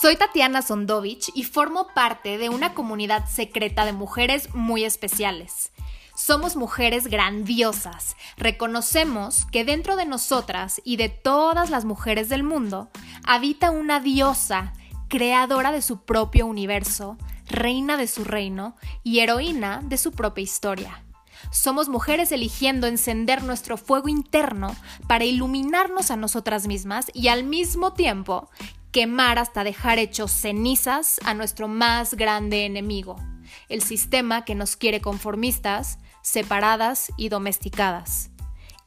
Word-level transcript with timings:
Soy 0.00 0.16
Tatiana 0.16 0.62
Sondovich 0.62 1.30
y 1.34 1.44
formo 1.44 1.88
parte 1.94 2.38
de 2.38 2.48
una 2.48 2.72
comunidad 2.72 3.28
secreta 3.28 3.84
de 3.84 3.92
mujeres 3.92 4.48
muy 4.54 4.84
especiales. 4.84 5.72
Somos 6.16 6.56
mujeres 6.56 7.08
grandiosas. 7.08 8.16
Reconocemos 8.38 9.44
que 9.52 9.66
dentro 9.66 9.96
de 9.96 10.06
nosotras 10.06 10.80
y 10.84 10.96
de 10.96 11.10
todas 11.10 11.68
las 11.68 11.84
mujeres 11.84 12.30
del 12.30 12.44
mundo 12.44 12.88
habita 13.26 13.70
una 13.70 14.00
diosa, 14.00 14.72
creadora 15.08 15.70
de 15.70 15.82
su 15.82 16.02
propio 16.06 16.46
universo, 16.46 17.18
reina 17.46 17.98
de 17.98 18.06
su 18.06 18.24
reino 18.24 18.76
y 19.04 19.18
heroína 19.18 19.82
de 19.84 19.98
su 19.98 20.12
propia 20.12 20.42
historia. 20.42 21.04
Somos 21.50 21.90
mujeres 21.90 22.32
eligiendo 22.32 22.86
encender 22.86 23.42
nuestro 23.42 23.76
fuego 23.76 24.08
interno 24.08 24.74
para 25.08 25.24
iluminarnos 25.24 26.10
a 26.10 26.16
nosotras 26.16 26.66
mismas 26.66 27.10
y 27.12 27.28
al 27.28 27.44
mismo 27.44 27.92
tiempo 27.92 28.48
quemar 28.92 29.38
hasta 29.38 29.64
dejar 29.64 29.98
hechos 29.98 30.30
cenizas 30.30 31.20
a 31.24 31.34
nuestro 31.34 31.68
más 31.68 32.14
grande 32.14 32.64
enemigo, 32.64 33.16
el 33.68 33.82
sistema 33.82 34.44
que 34.44 34.54
nos 34.54 34.76
quiere 34.76 35.00
conformistas, 35.00 35.98
separadas 36.22 37.12
y 37.16 37.28
domesticadas. 37.28 38.30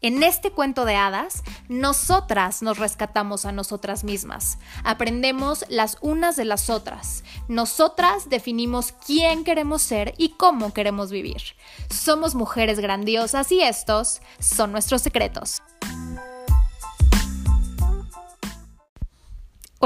En 0.01 0.21
este 0.21 0.51
cuento 0.51 0.83
de 0.83 0.95
hadas, 0.97 1.43
nosotras 1.69 2.61
nos 2.61 2.77
rescatamos 2.77 3.45
a 3.45 3.53
nosotras 3.53 4.03
mismas, 4.03 4.57
aprendemos 4.83 5.63
las 5.69 5.97
unas 6.01 6.35
de 6.35 6.43
las 6.43 6.69
otras, 6.69 7.23
nosotras 7.47 8.27
definimos 8.27 8.91
quién 8.91 9.45
queremos 9.45 9.81
ser 9.81 10.13
y 10.17 10.31
cómo 10.31 10.73
queremos 10.73 11.09
vivir. 11.09 11.41
Somos 11.89 12.35
mujeres 12.35 12.81
grandiosas 12.81 13.49
y 13.53 13.61
estos 13.61 14.21
son 14.39 14.73
nuestros 14.73 15.01
secretos. 15.01 15.61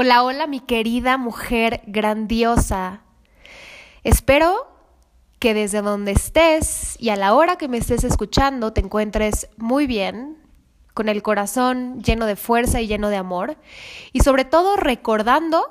Hola, 0.00 0.22
hola 0.22 0.46
mi 0.46 0.60
querida 0.60 1.16
mujer 1.18 1.82
grandiosa. 1.88 3.00
Espero 4.04 4.68
que 5.40 5.54
desde 5.54 5.82
donde 5.82 6.12
estés 6.12 6.94
y 7.00 7.08
a 7.08 7.16
la 7.16 7.34
hora 7.34 7.56
que 7.56 7.66
me 7.66 7.78
estés 7.78 8.04
escuchando 8.04 8.72
te 8.72 8.80
encuentres 8.80 9.48
muy 9.56 9.88
bien, 9.88 10.38
con 10.94 11.08
el 11.08 11.20
corazón 11.20 12.00
lleno 12.00 12.26
de 12.26 12.36
fuerza 12.36 12.80
y 12.80 12.86
lleno 12.86 13.08
de 13.08 13.16
amor, 13.16 13.56
y 14.12 14.20
sobre 14.20 14.44
todo 14.44 14.76
recordando 14.76 15.66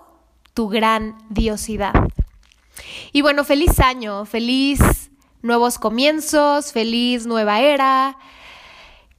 tu 0.53 0.67
grandiosidad. 0.67 1.94
Y 3.14 3.22
bueno, 3.22 3.45
feliz 3.45 3.80
año, 3.80 4.25
feliz 4.25 5.09
nuevos 5.41 5.80
comienzos, 5.80 6.73
feliz 6.73 7.25
nueva 7.25 7.62
era. 7.62 8.17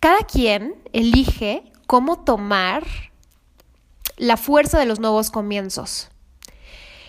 Cada 0.00 0.18
quien 0.24 0.74
elige 0.92 1.72
cómo 1.86 2.24
tomar 2.24 2.84
la 4.18 4.36
fuerza 4.36 4.78
de 4.78 4.86
los 4.86 5.00
nuevos 5.00 5.30
comienzos. 5.30 6.08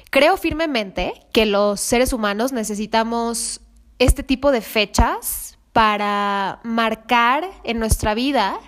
Creo 0.10 0.38
firmemente 0.38 1.14
que 1.34 1.46
los 1.46 1.80
seres 1.80 2.14
humanos 2.14 2.52
necesitamos 2.52 3.62
este 4.00 4.24
tipo 4.24 4.52
de 4.52 4.62
fechas 4.62 5.58
para 5.74 6.60
marcar 6.64 7.50
en 7.64 7.80
nuestra 7.80 8.14
vida 8.14 8.60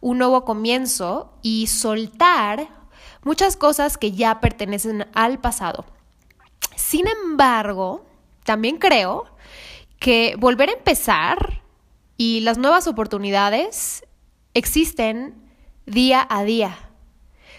un 0.00 0.18
nuevo 0.18 0.44
comienzo 0.44 1.32
y 1.42 1.66
soltar 1.66 2.68
muchas 3.24 3.56
cosas 3.56 3.98
que 3.98 4.12
ya 4.12 4.40
pertenecen 4.40 5.06
al 5.14 5.40
pasado. 5.40 5.84
Sin 6.76 7.06
embargo, 7.08 8.06
también 8.44 8.78
creo 8.78 9.24
que 9.98 10.36
volver 10.38 10.70
a 10.70 10.74
empezar 10.74 11.62
y 12.16 12.40
las 12.40 12.56
nuevas 12.56 12.86
oportunidades 12.86 14.04
existen 14.54 15.34
día 15.84 16.26
a 16.30 16.44
día. 16.44 16.85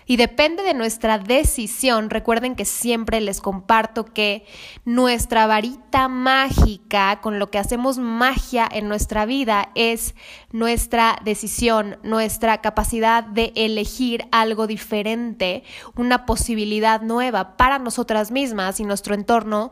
Y 0.07 0.15
depende 0.15 0.63
de 0.63 0.73
nuestra 0.73 1.19
decisión. 1.19 2.09
Recuerden 2.09 2.55
que 2.55 2.63
siempre 2.63 3.19
les 3.19 3.41
comparto 3.41 4.05
que 4.05 4.45
nuestra 4.85 5.45
varita 5.47 6.07
mágica, 6.07 7.19
con 7.21 7.39
lo 7.39 7.51
que 7.51 7.59
hacemos 7.59 7.97
magia 7.97 8.67
en 8.71 8.87
nuestra 8.87 9.25
vida, 9.25 9.69
es 9.75 10.15
nuestra 10.53 11.19
decisión, 11.25 11.97
nuestra 12.03 12.61
capacidad 12.61 13.21
de 13.21 13.51
elegir 13.55 14.27
algo 14.31 14.65
diferente, 14.65 15.63
una 15.95 16.25
posibilidad 16.25 17.01
nueva 17.01 17.57
para 17.57 17.77
nosotras 17.77 18.31
mismas 18.31 18.79
y 18.79 18.85
nuestro 18.85 19.13
entorno 19.13 19.71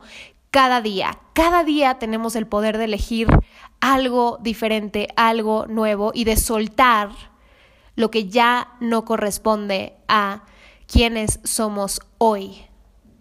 cada 0.50 0.82
día. 0.82 1.18
Cada 1.32 1.64
día 1.64 1.98
tenemos 1.98 2.36
el 2.36 2.46
poder 2.46 2.76
de 2.76 2.84
elegir 2.84 3.28
algo 3.80 4.38
diferente, 4.42 5.08
algo 5.16 5.66
nuevo 5.66 6.12
y 6.14 6.24
de 6.24 6.36
soltar 6.36 7.10
lo 7.96 8.10
que 8.10 8.28
ya 8.28 8.74
no 8.80 9.04
corresponde 9.04 9.94
a 10.06 10.44
quienes 10.86 11.40
somos 11.42 12.00
hoy. 12.18 12.64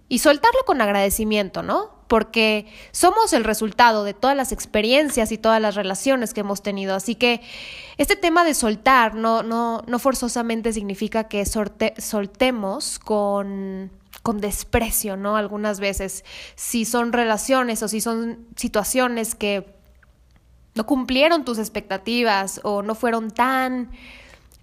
Y 0.07 0.19
soltarlo 0.19 0.59
con 0.65 0.81
agradecimiento, 0.81 1.63
¿no? 1.63 1.95
Porque 2.07 2.67
somos 2.91 3.33
el 3.33 3.43
resultado 3.43 4.03
de 4.03 4.13
todas 4.13 4.37
las 4.37 4.51
experiencias 4.51 5.31
y 5.31 5.39
todas 5.39 5.59
las 5.59 5.73
relaciones 5.73 6.33
que 6.33 6.41
hemos 6.41 6.61
tenido. 6.61 6.93
Así 6.93 7.15
que 7.15 7.41
este 7.97 8.15
tema 8.15 8.43
de 8.43 8.53
soltar 8.53 9.15
no, 9.15 9.41
no, 9.41 9.81
no 9.87 9.97
forzosamente 9.97 10.71
significa 10.73 11.27
que 11.27 11.43
soltemos 11.45 12.99
con, 12.99 13.89
con 14.21 14.41
desprecio, 14.41 15.17
¿no? 15.17 15.37
Algunas 15.37 15.79
veces, 15.79 16.23
si 16.55 16.85
son 16.85 17.11
relaciones 17.11 17.81
o 17.81 17.87
si 17.87 18.01
son 18.01 18.45
situaciones 18.55 19.33
que 19.33 19.73
no 20.75 20.85
cumplieron 20.85 21.45
tus 21.45 21.57
expectativas 21.57 22.59
o 22.63 22.83
no 22.83 22.93
fueron 22.93 23.31
tan 23.31 23.89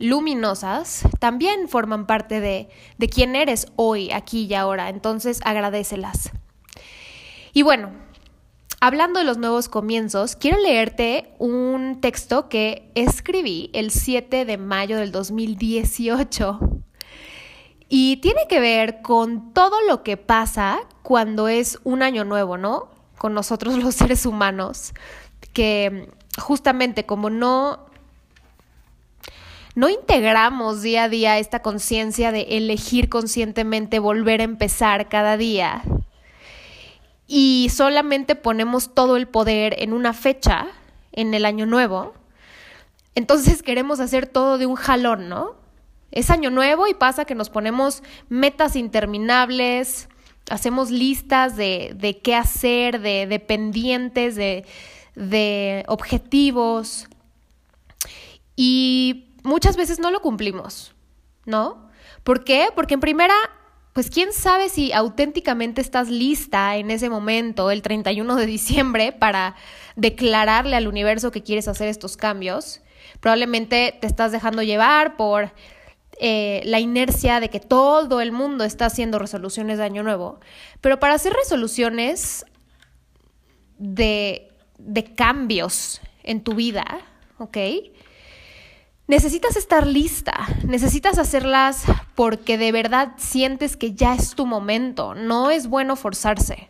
luminosas 0.02 1.04
también 1.20 1.68
forman 1.68 2.06
parte 2.06 2.40
de, 2.40 2.68
de 2.98 3.08
quién 3.08 3.36
eres 3.36 3.68
hoy, 3.76 4.10
aquí 4.10 4.46
y 4.46 4.54
ahora. 4.54 4.88
Entonces 4.88 5.40
agradecelas. 5.44 6.32
Y 7.52 7.62
bueno, 7.62 7.92
hablando 8.80 9.20
de 9.20 9.24
los 9.24 9.38
nuevos 9.38 9.68
comienzos, 9.68 10.34
quiero 10.34 10.58
leerte 10.58 11.32
un 11.38 12.00
texto 12.00 12.48
que 12.48 12.90
escribí 12.96 13.70
el 13.74 13.92
7 13.92 14.44
de 14.44 14.58
mayo 14.58 14.96
del 14.96 15.12
2018. 15.12 16.58
Y 17.88 18.16
tiene 18.16 18.48
que 18.48 18.58
ver 18.58 19.02
con 19.02 19.52
todo 19.52 19.76
lo 19.86 20.02
que 20.02 20.16
pasa 20.16 20.80
cuando 21.02 21.46
es 21.46 21.78
un 21.84 22.02
año 22.02 22.24
nuevo, 22.24 22.56
¿no? 22.58 22.88
Con 23.18 23.34
nosotros 23.34 23.78
los 23.82 23.94
seres 23.94 24.26
humanos, 24.26 24.94
que 25.52 26.08
justamente 26.38 27.06
como 27.06 27.30
no 27.30 27.91
no 29.74 29.88
integramos 29.88 30.82
día 30.82 31.04
a 31.04 31.08
día 31.08 31.38
esta 31.38 31.62
conciencia 31.62 32.32
de 32.32 32.42
elegir 32.56 33.08
conscientemente 33.08 33.98
volver 33.98 34.40
a 34.40 34.44
empezar 34.44 35.08
cada 35.08 35.36
día 35.36 35.82
y 37.26 37.70
solamente 37.74 38.34
ponemos 38.34 38.94
todo 38.94 39.16
el 39.16 39.26
poder 39.26 39.74
en 39.78 39.92
una 39.92 40.12
fecha, 40.12 40.66
en 41.12 41.34
el 41.34 41.44
año 41.44 41.66
nuevo, 41.66 42.14
entonces 43.14 43.62
queremos 43.62 44.00
hacer 44.00 44.26
todo 44.26 44.58
de 44.58 44.66
un 44.66 44.76
jalón, 44.76 45.28
¿no? 45.28 45.54
Es 46.10 46.30
año 46.30 46.50
nuevo 46.50 46.86
y 46.86 46.94
pasa 46.94 47.24
que 47.24 47.34
nos 47.34 47.50
ponemos 47.50 48.02
metas 48.28 48.76
interminables, 48.76 50.08
hacemos 50.50 50.90
listas 50.90 51.56
de, 51.56 51.92
de 51.96 52.18
qué 52.18 52.34
hacer, 52.34 53.00
de, 53.00 53.26
de 53.26 53.38
pendientes, 53.38 54.34
de, 54.34 54.66
de 55.14 55.84
objetivos. 55.88 57.08
Y 58.56 59.31
muchas 59.42 59.76
veces 59.76 59.98
no 59.98 60.10
lo 60.10 60.20
cumplimos, 60.20 60.94
¿no? 61.44 61.88
¿Por 62.22 62.44
qué? 62.44 62.68
Porque 62.74 62.94
en 62.94 63.00
primera, 63.00 63.34
pues 63.92 64.10
quién 64.10 64.32
sabe 64.32 64.68
si 64.68 64.92
auténticamente 64.92 65.80
estás 65.80 66.08
lista 66.08 66.76
en 66.76 66.90
ese 66.90 67.10
momento, 67.10 67.70
el 67.70 67.82
31 67.82 68.36
de 68.36 68.46
diciembre, 68.46 69.12
para 69.12 69.56
declararle 69.96 70.76
al 70.76 70.88
universo 70.88 71.30
que 71.30 71.42
quieres 71.42 71.68
hacer 71.68 71.88
estos 71.88 72.16
cambios. 72.16 72.80
Probablemente 73.20 73.96
te 74.00 74.06
estás 74.06 74.32
dejando 74.32 74.62
llevar 74.62 75.16
por 75.16 75.52
eh, 76.18 76.62
la 76.64 76.78
inercia 76.78 77.40
de 77.40 77.50
que 77.50 77.60
todo 77.60 78.20
el 78.20 78.32
mundo 78.32 78.64
está 78.64 78.86
haciendo 78.86 79.18
resoluciones 79.18 79.78
de 79.78 79.84
año 79.84 80.02
nuevo. 80.02 80.40
Pero 80.80 81.00
para 81.00 81.14
hacer 81.14 81.32
resoluciones 81.32 82.46
de, 83.78 84.48
de 84.78 85.14
cambios 85.14 86.00
en 86.22 86.42
tu 86.42 86.54
vida, 86.54 87.00
¿ok? 87.38 87.56
Necesitas 89.06 89.56
estar 89.56 89.86
lista, 89.86 90.46
necesitas 90.64 91.18
hacerlas 91.18 91.84
porque 92.14 92.58
de 92.58 92.72
verdad 92.72 93.12
sientes 93.16 93.76
que 93.76 93.92
ya 93.92 94.14
es 94.14 94.34
tu 94.34 94.46
momento, 94.46 95.14
no 95.14 95.50
es 95.50 95.66
bueno 95.66 95.96
forzarse. 95.96 96.68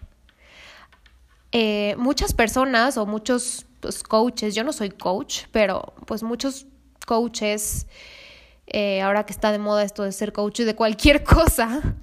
Eh, 1.52 1.94
muchas 1.99 2.32
personas 2.32 2.96
o 2.96 3.05
muchos 3.05 3.67
pues, 3.81 4.02
coaches, 4.02 4.55
yo 4.55 4.64
no 4.64 4.73
soy 4.73 4.90
coach, 4.90 5.43
pero 5.52 5.93
pues 6.06 6.23
muchos 6.23 6.67
coaches, 7.06 7.87
eh, 8.67 9.02
ahora 9.02 9.26
que 9.26 9.32
está 9.32 9.52
de 9.52 9.58
moda 9.58 9.84
esto 9.84 10.02
de 10.02 10.12
ser 10.12 10.32
coach 10.32 10.61
de 10.61 10.75
cualquier 10.75 11.23
cosa, 11.25 11.94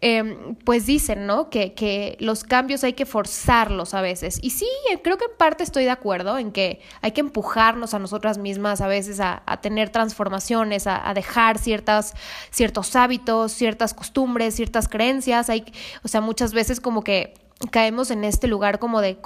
em, 0.00 0.54
pues 0.64 0.86
dicen, 0.86 1.26
¿no? 1.26 1.50
Que, 1.50 1.74
que, 1.74 2.16
los 2.20 2.44
cambios 2.44 2.84
hay 2.84 2.92
que 2.92 3.06
forzarlos 3.06 3.94
a 3.94 4.00
veces. 4.00 4.38
Y 4.42 4.50
sí, 4.50 4.68
creo 5.02 5.18
que 5.18 5.26
en 5.26 5.36
parte 5.36 5.64
estoy 5.64 5.84
de 5.84 5.90
acuerdo 5.90 6.38
en 6.38 6.52
que 6.52 6.80
hay 7.00 7.12
que 7.12 7.20
empujarnos 7.20 7.94
a 7.94 7.98
nosotras 7.98 8.38
mismas 8.38 8.80
a 8.80 8.86
veces 8.86 9.20
a, 9.20 9.42
tener 9.60 9.90
transformaciones, 9.90 10.86
a, 10.86 11.12
dejar 11.14 11.58
ciertas, 11.58 12.14
ciertos 12.50 12.94
hábitos, 12.96 13.52
ciertas 13.52 13.94
costumbres, 13.94 14.54
ciertas 14.54 14.88
creencias. 14.88 15.50
Hay, 15.50 15.64
o 16.02 16.08
sea, 16.08 16.20
muchas 16.20 16.52
veces 16.52 16.80
como 16.80 17.02
que 17.02 17.34
caemos 17.70 18.10
en 18.10 18.24
este 18.24 18.46
lugar 18.46 18.78
como 18.78 19.00
de, 19.00 19.18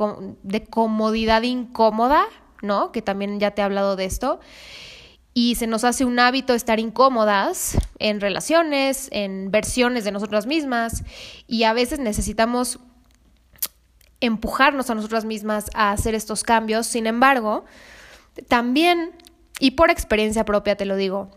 de 0.42 0.64
comodidad 0.64 1.42
incómoda, 1.42 2.24
¿no? 2.62 2.92
Que 2.92 3.02
también 3.02 3.40
ya 3.40 3.50
te 3.50 3.62
he 3.62 3.64
hablado 3.64 3.96
de 3.96 4.04
esto 4.06 4.40
y 5.34 5.54
se 5.54 5.66
nos 5.66 5.84
hace 5.84 6.04
un 6.04 6.18
hábito 6.18 6.54
estar 6.54 6.78
incómodas 6.78 7.78
en 7.98 8.20
relaciones, 8.20 9.08
en 9.12 9.50
versiones 9.50 10.04
de 10.04 10.12
nosotras 10.12 10.46
mismas 10.46 11.04
y 11.46 11.64
a 11.64 11.72
veces 11.72 11.98
necesitamos 11.98 12.78
empujarnos 14.20 14.90
a 14.90 14.94
nosotras 14.94 15.24
mismas 15.24 15.70
a 15.74 15.90
hacer 15.92 16.14
estos 16.14 16.42
cambios. 16.42 16.86
Sin 16.86 17.06
embargo, 17.06 17.64
también, 18.48 19.12
y 19.58 19.72
por 19.72 19.90
experiencia 19.90 20.44
propia 20.44 20.76
te 20.76 20.84
lo 20.84 20.96
digo, 20.96 21.30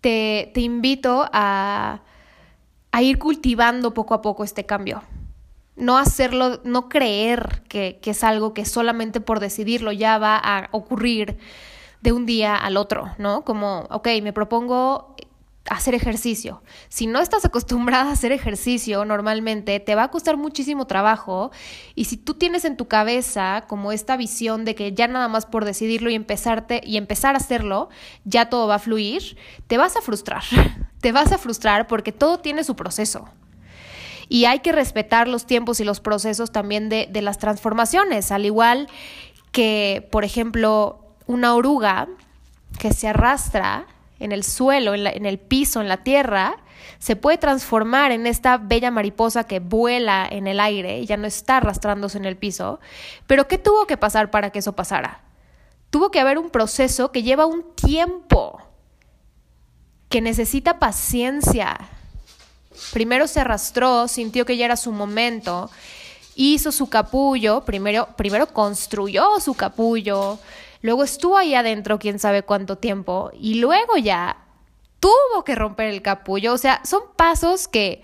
te, 0.00 0.50
te 0.52 0.60
invito 0.60 1.28
a, 1.32 2.02
a 2.90 3.02
ir 3.02 3.18
cultivando 3.18 3.94
poco 3.94 4.14
a 4.14 4.22
poco 4.22 4.44
este 4.44 4.66
cambio 4.66 5.02
no 5.76 5.98
hacerlo, 5.98 6.60
no 6.64 6.88
creer 6.88 7.62
que, 7.68 7.98
que, 8.00 8.12
es 8.12 8.24
algo 8.24 8.54
que 8.54 8.64
solamente 8.64 9.20
por 9.20 9.40
decidirlo 9.40 9.92
ya 9.92 10.16
va 10.16 10.40
a 10.42 10.68
ocurrir, 10.72 11.36
de 12.06 12.12
un 12.12 12.24
día 12.24 12.54
al 12.54 12.76
otro, 12.76 13.10
¿no? 13.18 13.42
Como, 13.42 13.80
ok, 13.90 14.06
me 14.22 14.32
propongo 14.32 15.16
hacer 15.68 15.92
ejercicio. 15.92 16.62
Si 16.88 17.08
no 17.08 17.18
estás 17.18 17.44
acostumbrada 17.44 18.10
a 18.10 18.12
hacer 18.12 18.30
ejercicio 18.30 19.04
normalmente, 19.04 19.80
te 19.80 19.96
va 19.96 20.04
a 20.04 20.10
costar 20.12 20.36
muchísimo 20.36 20.86
trabajo 20.86 21.50
y 21.96 22.04
si 22.04 22.16
tú 22.16 22.34
tienes 22.34 22.64
en 22.64 22.76
tu 22.76 22.86
cabeza 22.86 23.64
como 23.66 23.90
esta 23.90 24.16
visión 24.16 24.64
de 24.64 24.76
que 24.76 24.92
ya 24.92 25.08
nada 25.08 25.26
más 25.26 25.46
por 25.46 25.64
decidirlo 25.64 26.08
y 26.08 26.14
empezarte 26.14 26.80
y 26.84 26.96
empezar 26.96 27.34
a 27.34 27.38
hacerlo, 27.38 27.88
ya 28.24 28.50
todo 28.50 28.68
va 28.68 28.76
a 28.76 28.78
fluir, 28.78 29.36
te 29.66 29.76
vas 29.76 29.96
a 29.96 30.00
frustrar. 30.00 30.44
te 31.00 31.10
vas 31.10 31.32
a 31.32 31.38
frustrar 31.38 31.88
porque 31.88 32.12
todo 32.12 32.38
tiene 32.38 32.62
su 32.62 32.76
proceso. 32.76 33.28
Y 34.28 34.44
hay 34.44 34.60
que 34.60 34.70
respetar 34.70 35.26
los 35.26 35.44
tiempos 35.44 35.80
y 35.80 35.84
los 35.84 35.98
procesos 35.98 36.52
también 36.52 36.88
de, 36.88 37.08
de 37.10 37.20
las 37.20 37.38
transformaciones, 37.38 38.30
al 38.30 38.46
igual 38.46 38.86
que, 39.50 40.06
por 40.12 40.24
ejemplo, 40.24 41.05
una 41.26 41.54
oruga 41.54 42.08
que 42.78 42.92
se 42.92 43.08
arrastra 43.08 43.86
en 44.18 44.32
el 44.32 44.44
suelo, 44.44 44.94
en, 44.94 45.26
el 45.26 45.38
piso, 45.38 45.80
en 45.80 45.88
la 45.88 45.98
tierra, 45.98 46.56
se 46.98 47.16
puede 47.16 47.38
transformar 47.38 48.12
en 48.12 48.26
esta 48.26 48.56
bella 48.56 48.90
mariposa 48.90 49.44
que 49.44 49.60
vuela 49.60 50.26
en 50.30 50.46
el 50.46 50.60
aire 50.60 51.00
y 51.00 51.06
ya 51.06 51.16
no 51.16 51.26
está 51.26 51.58
arrastrándose 51.58 52.16
en 52.18 52.24
el 52.24 52.36
piso. 52.36 52.80
Pero 53.26 53.48
¿qué 53.48 53.58
tuvo 53.58 53.86
que 53.86 53.96
pasar 53.96 54.30
para 54.30 54.50
que 54.50 54.60
eso 54.60 54.72
pasara? 54.72 55.20
Tuvo 55.90 56.10
que 56.10 56.20
haber 56.20 56.38
un 56.38 56.50
proceso 56.50 57.12
que 57.12 57.22
lleva 57.22 57.46
un 57.46 57.74
tiempo, 57.74 58.60
que 60.08 60.20
necesita 60.20 60.78
paciencia. 60.78 61.78
Primero 62.92 63.26
se 63.26 63.40
arrastró, 63.40 64.08
sintió 64.08 64.46
que 64.46 64.56
ya 64.56 64.66
era 64.66 64.76
su 64.76 64.92
momento, 64.92 65.70
hizo 66.34 66.72
su 66.72 66.88
capullo, 66.88 67.62
primero, 67.62 68.08
primero 68.16 68.46
construyó 68.48 69.40
su 69.40 69.54
capullo, 69.54 70.38
Luego 70.82 71.04
estuvo 71.04 71.36
ahí 71.36 71.54
adentro 71.54 71.98
quién 71.98 72.18
sabe 72.18 72.42
cuánto 72.42 72.76
tiempo 72.76 73.30
y 73.32 73.54
luego 73.54 73.96
ya 73.96 74.36
tuvo 75.00 75.44
que 75.44 75.54
romper 75.54 75.88
el 75.88 76.02
capullo. 76.02 76.52
O 76.52 76.58
sea, 76.58 76.80
son 76.84 77.02
pasos 77.16 77.68
que 77.68 78.02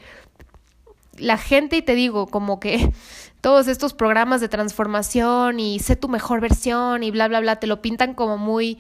la 1.18 1.38
gente, 1.38 1.76
y 1.76 1.82
te 1.82 1.94
digo, 1.94 2.26
como 2.26 2.60
que 2.60 2.92
todos 3.40 3.68
estos 3.68 3.94
programas 3.94 4.40
de 4.40 4.48
transformación 4.48 5.60
y 5.60 5.78
sé 5.78 5.96
tu 5.96 6.08
mejor 6.08 6.40
versión 6.40 7.02
y 7.02 7.10
bla, 7.10 7.28
bla, 7.28 7.40
bla, 7.40 7.56
te 7.56 7.66
lo 7.66 7.82
pintan 7.82 8.14
como 8.14 8.38
muy 8.38 8.78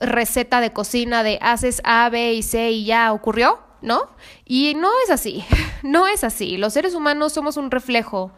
receta 0.00 0.60
de 0.60 0.72
cocina 0.72 1.22
de 1.22 1.38
haces 1.40 1.80
A, 1.84 2.08
B 2.08 2.34
y 2.34 2.42
C 2.42 2.70
y 2.72 2.84
ya 2.84 3.12
ocurrió, 3.12 3.60
¿no? 3.80 4.08
Y 4.44 4.74
no 4.74 4.90
es 5.04 5.10
así, 5.10 5.44
no 5.82 6.06
es 6.08 6.24
así. 6.24 6.56
Los 6.56 6.72
seres 6.72 6.94
humanos 6.94 7.32
somos 7.32 7.56
un 7.56 7.70
reflejo 7.70 8.32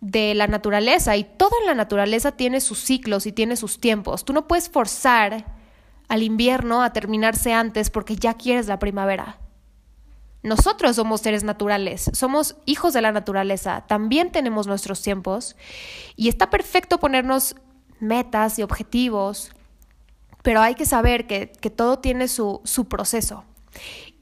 de 0.00 0.34
la 0.34 0.46
naturaleza 0.46 1.16
y 1.16 1.24
toda 1.24 1.56
la 1.66 1.74
naturaleza 1.74 2.32
tiene 2.32 2.60
sus 2.60 2.78
ciclos 2.78 3.26
y 3.26 3.32
tiene 3.32 3.56
sus 3.56 3.80
tiempos. 3.80 4.24
Tú 4.24 4.32
no 4.32 4.46
puedes 4.46 4.68
forzar 4.68 5.44
al 6.08 6.22
invierno 6.22 6.82
a 6.82 6.92
terminarse 6.92 7.52
antes 7.52 7.90
porque 7.90 8.16
ya 8.16 8.34
quieres 8.34 8.66
la 8.66 8.78
primavera. 8.78 9.38
Nosotros 10.42 10.96
somos 10.96 11.20
seres 11.20 11.42
naturales, 11.42 12.10
somos 12.12 12.56
hijos 12.64 12.92
de 12.92 13.02
la 13.02 13.10
naturaleza, 13.10 13.84
también 13.88 14.30
tenemos 14.30 14.68
nuestros 14.68 15.02
tiempos 15.02 15.56
y 16.14 16.28
está 16.28 16.48
perfecto 16.48 17.00
ponernos 17.00 17.56
metas 17.98 18.58
y 18.58 18.62
objetivos, 18.62 19.50
pero 20.42 20.60
hay 20.60 20.76
que 20.76 20.86
saber 20.86 21.26
que, 21.26 21.50
que 21.50 21.70
todo 21.70 21.98
tiene 21.98 22.28
su, 22.28 22.60
su 22.64 22.88
proceso 22.88 23.44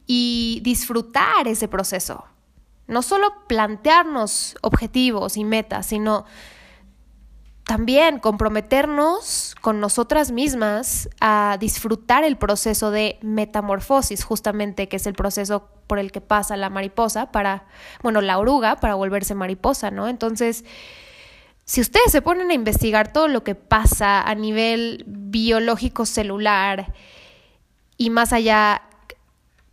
y 0.06 0.60
disfrutar 0.64 1.46
ese 1.46 1.68
proceso 1.68 2.24
no 2.86 3.02
solo 3.02 3.32
plantearnos 3.48 4.56
objetivos 4.62 5.36
y 5.36 5.44
metas, 5.44 5.86
sino 5.86 6.24
también 7.64 8.20
comprometernos 8.20 9.56
con 9.60 9.80
nosotras 9.80 10.30
mismas 10.30 11.08
a 11.20 11.56
disfrutar 11.58 12.22
el 12.22 12.36
proceso 12.36 12.92
de 12.92 13.18
metamorfosis, 13.22 14.22
justamente, 14.22 14.88
que 14.88 14.96
es 14.96 15.06
el 15.08 15.14
proceso 15.14 15.68
por 15.88 15.98
el 15.98 16.12
que 16.12 16.20
pasa 16.20 16.56
la 16.56 16.70
mariposa 16.70 17.32
para, 17.32 17.66
bueno, 18.02 18.20
la 18.20 18.38
oruga 18.38 18.76
para 18.76 18.94
volverse 18.94 19.34
mariposa, 19.34 19.90
¿no? 19.90 20.06
Entonces, 20.06 20.64
si 21.64 21.80
ustedes 21.80 22.12
se 22.12 22.22
ponen 22.22 22.50
a 22.50 22.54
investigar 22.54 23.12
todo 23.12 23.26
lo 23.26 23.42
que 23.42 23.56
pasa 23.56 24.22
a 24.22 24.34
nivel 24.36 25.02
biológico 25.08 26.06
celular 26.06 26.94
y 27.96 28.10
más 28.10 28.32
allá 28.32 28.82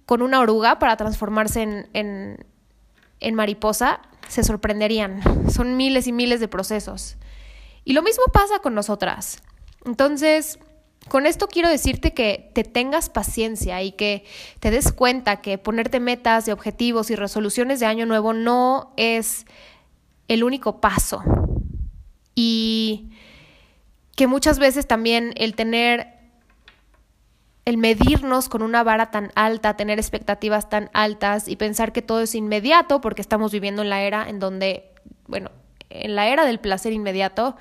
con 0.07 0.23
una 0.23 0.39
oruga 0.39 0.79
para 0.79 0.97
transformarse 0.97 1.61
en 1.61 1.89
en 1.93 2.52
mariposa, 3.33 4.01
se 4.27 4.43
sorprenderían. 4.43 5.21
Son 5.51 5.77
miles 5.77 6.07
y 6.07 6.11
miles 6.11 6.39
de 6.39 6.47
procesos. 6.47 7.17
Y 7.85 7.93
lo 7.93 8.01
mismo 8.01 8.23
pasa 8.31 8.59
con 8.59 8.75
nosotras. 8.75 9.41
Entonces, 9.85 10.59
con 11.09 11.25
esto 11.25 11.47
quiero 11.47 11.69
decirte 11.69 12.13
que 12.13 12.49
te 12.53 12.63
tengas 12.63 13.09
paciencia 13.09 13.81
y 13.81 13.91
que 13.91 14.25
te 14.59 14.71
des 14.71 14.91
cuenta 14.91 15.41
que 15.41 15.57
ponerte 15.57 15.99
metas 15.99 16.45
de 16.45 16.53
objetivos 16.53 17.11
y 17.11 17.15
resoluciones 17.15 17.79
de 17.79 17.85
año 17.85 18.05
nuevo 18.05 18.33
no 18.33 18.93
es 18.95 19.45
el 20.27 20.43
único 20.43 20.79
paso. 20.79 21.21
Y 22.35 23.11
que 24.15 24.27
muchas 24.27 24.59
veces 24.59 24.87
también 24.87 25.33
el 25.35 25.55
tener 25.55 26.12
el 27.65 27.77
medirnos 27.77 28.49
con 28.49 28.61
una 28.61 28.83
vara 28.83 29.09
tan 29.11 29.31
alta, 29.35 29.77
tener 29.77 29.97
expectativas 29.97 30.69
tan 30.69 30.89
altas 30.93 31.47
y 31.47 31.55
pensar 31.55 31.93
que 31.93 32.01
todo 32.01 32.21
es 32.21 32.35
inmediato, 32.35 32.99
porque 32.99 33.21
estamos 33.21 33.51
viviendo 33.51 33.81
en 33.81 33.89
la 33.89 34.01
era 34.01 34.27
en 34.27 34.39
donde, 34.39 34.91
bueno, 35.27 35.49
en 35.89 36.15
la 36.15 36.27
era 36.27 36.45
del 36.45 36.59
placer 36.59 36.91
inmediato, 36.91 37.55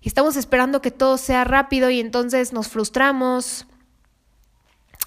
y 0.00 0.08
estamos 0.08 0.36
esperando 0.36 0.82
que 0.82 0.90
todo 0.90 1.16
sea 1.16 1.44
rápido 1.44 1.90
y 1.90 2.00
entonces 2.00 2.52
nos 2.52 2.68
frustramos. 2.68 3.66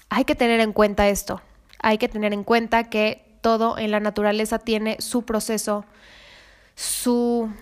Hay 0.08 0.24
que 0.24 0.34
tener 0.34 0.60
en 0.60 0.72
cuenta 0.72 1.08
esto, 1.08 1.42
hay 1.80 1.98
que 1.98 2.08
tener 2.08 2.32
en 2.32 2.44
cuenta 2.44 2.84
que 2.84 3.38
todo 3.42 3.78
en 3.78 3.90
la 3.90 4.00
naturaleza 4.00 4.58
tiene 4.58 4.96
su 5.00 5.24
proceso, 5.24 5.84
su, 6.74 7.52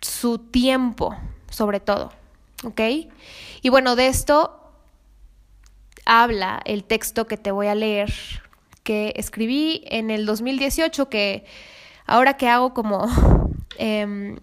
su 0.00 0.38
tiempo, 0.38 1.14
sobre 1.50 1.78
todo, 1.78 2.12
¿ok? 2.64 2.80
Y 3.62 3.68
bueno, 3.68 3.96
de 3.96 4.08
esto 4.08 4.63
habla 6.04 6.60
el 6.64 6.84
texto 6.84 7.26
que 7.26 7.36
te 7.36 7.50
voy 7.50 7.66
a 7.66 7.74
leer, 7.74 8.12
que 8.82 9.12
escribí 9.16 9.82
en 9.86 10.10
el 10.10 10.26
2018, 10.26 11.08
que 11.08 11.44
ahora 12.06 12.36
que 12.36 12.48
hago 12.48 12.74
como... 12.74 13.06
Em, 13.76 14.36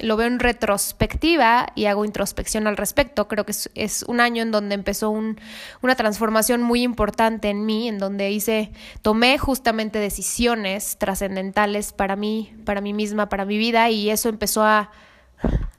lo 0.00 0.16
veo 0.16 0.26
en 0.26 0.38
retrospectiva 0.38 1.66
y 1.74 1.86
hago 1.86 2.04
introspección 2.04 2.66
al 2.66 2.76
respecto. 2.76 3.28
Creo 3.28 3.44
que 3.44 3.52
es, 3.74 4.04
un 4.06 4.20
año 4.20 4.42
en 4.42 4.50
donde 4.50 4.74
empezó 4.74 5.10
una 5.10 5.94
transformación 5.96 6.62
muy 6.62 6.82
importante 6.82 7.48
en 7.48 7.66
mí, 7.66 7.88
en 7.88 7.98
donde 7.98 8.30
hice, 8.30 8.70
tomé 9.02 9.38
justamente 9.38 9.98
decisiones 9.98 10.98
trascendentales 10.98 11.92
para 11.92 12.16
mí, 12.16 12.54
para 12.64 12.80
mí 12.80 12.92
misma, 12.92 13.28
para 13.28 13.44
mi 13.44 13.58
vida, 13.58 13.90
y 13.90 14.10
eso 14.10 14.28
empezó 14.28 14.62
a, 14.62 14.90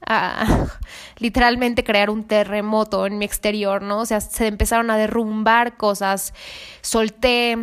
a 0.05 0.67
literalmente 1.17 1.83
crear 1.83 2.09
un 2.09 2.23
terremoto 2.23 3.05
en 3.05 3.17
mi 3.17 3.25
exterior, 3.25 3.81
¿no? 3.81 3.99
O 3.99 4.05
sea, 4.05 4.21
se 4.21 4.47
empezaron 4.47 4.89
a 4.89 4.97
derrumbar 4.97 5.77
cosas, 5.77 6.33
solté 6.81 7.57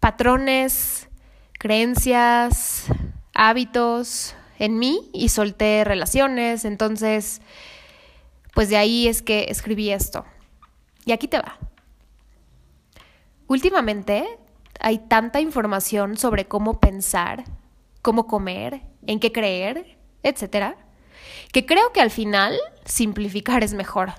patrones, 0.00 1.08
creencias, 1.58 2.86
hábitos 3.34 4.34
en 4.58 4.78
mí 4.78 5.10
y 5.12 5.28
solté 5.28 5.84
relaciones, 5.84 6.64
entonces, 6.64 7.42
pues 8.54 8.68
de 8.68 8.76
ahí 8.76 9.08
es 9.08 9.22
que 9.22 9.46
escribí 9.48 9.90
esto. 9.90 10.24
Y 11.04 11.12
aquí 11.12 11.28
te 11.28 11.38
va. 11.38 11.58
Últimamente 13.48 14.26
hay 14.80 14.98
tanta 14.98 15.40
información 15.40 16.16
sobre 16.16 16.46
cómo 16.46 16.80
pensar, 16.80 17.44
cómo 18.02 18.26
comer, 18.26 18.82
en 19.06 19.20
qué 19.20 19.32
creer, 19.32 19.95
etcétera, 20.28 20.76
que 21.52 21.66
creo 21.66 21.92
que 21.92 22.00
al 22.00 22.10
final 22.10 22.58
simplificar 22.84 23.64
es 23.64 23.74
mejor. 23.74 24.12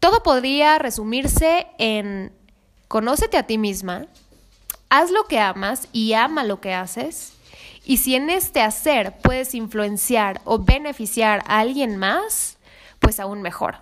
Todo 0.00 0.22
podría 0.22 0.78
resumirse 0.78 1.66
en 1.78 2.32
conócete 2.88 3.36
a 3.36 3.46
ti 3.46 3.58
misma, 3.58 4.06
haz 4.88 5.10
lo 5.10 5.24
que 5.24 5.38
amas 5.38 5.88
y 5.92 6.12
ama 6.14 6.44
lo 6.44 6.60
que 6.60 6.74
haces, 6.74 7.34
y 7.84 7.98
si 7.98 8.14
en 8.14 8.30
este 8.30 8.62
hacer 8.62 9.18
puedes 9.22 9.54
influenciar 9.54 10.40
o 10.44 10.58
beneficiar 10.58 11.42
a 11.46 11.58
alguien 11.58 11.98
más, 11.98 12.56
pues 12.98 13.20
aún 13.20 13.42
mejor. 13.42 13.76